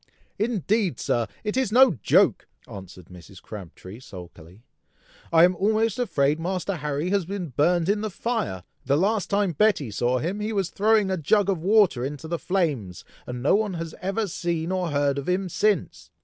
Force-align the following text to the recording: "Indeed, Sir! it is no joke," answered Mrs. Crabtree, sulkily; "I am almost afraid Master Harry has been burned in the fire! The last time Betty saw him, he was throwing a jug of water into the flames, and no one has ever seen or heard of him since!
"Indeed, 0.39 0.99
Sir! 0.99 1.27
it 1.43 1.55
is 1.55 1.71
no 1.71 1.91
joke," 2.01 2.47
answered 2.67 3.09
Mrs. 3.09 3.39
Crabtree, 3.39 3.99
sulkily; 3.99 4.63
"I 5.31 5.43
am 5.43 5.55
almost 5.55 5.99
afraid 5.99 6.39
Master 6.39 6.77
Harry 6.77 7.11
has 7.11 7.23
been 7.25 7.49
burned 7.49 7.87
in 7.87 8.01
the 8.01 8.09
fire! 8.09 8.63
The 8.83 8.97
last 8.97 9.29
time 9.29 9.51
Betty 9.51 9.91
saw 9.91 10.17
him, 10.17 10.39
he 10.39 10.53
was 10.53 10.71
throwing 10.71 11.11
a 11.11 11.17
jug 11.17 11.51
of 11.51 11.59
water 11.61 12.03
into 12.03 12.27
the 12.27 12.39
flames, 12.39 13.05
and 13.27 13.43
no 13.43 13.53
one 13.53 13.75
has 13.75 13.93
ever 14.01 14.25
seen 14.25 14.71
or 14.71 14.89
heard 14.89 15.19
of 15.19 15.29
him 15.29 15.47
since! 15.49 16.09